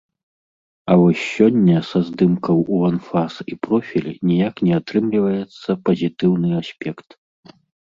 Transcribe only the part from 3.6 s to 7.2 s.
профіль ніяк не атрымліваецца пазітыўны аспект.